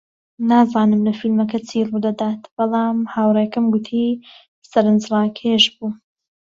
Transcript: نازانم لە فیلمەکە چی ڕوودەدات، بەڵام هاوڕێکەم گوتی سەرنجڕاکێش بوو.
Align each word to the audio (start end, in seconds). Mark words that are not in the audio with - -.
نازانم 0.49 1.01
لە 1.07 1.13
فیلمەکە 1.19 1.59
چی 1.67 1.87
ڕوودەدات، 1.89 2.41
بەڵام 2.55 2.97
هاوڕێکەم 3.13 3.65
گوتی 3.73 4.07
سەرنجڕاکێش 4.71 5.63
بوو. 5.75 5.89